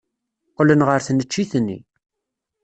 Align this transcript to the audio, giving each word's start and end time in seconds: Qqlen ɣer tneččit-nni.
Qqlen 0.51 0.81
ɣer 0.87 0.99
tneččit-nni. 1.03 1.79